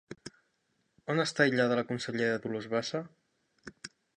On 1.13 1.21
està 1.25 1.45
aïllada 1.45 1.77
la 1.81 1.85
consellera 1.91 2.41
Dolors 2.47 2.69
Bassa? 2.73 3.03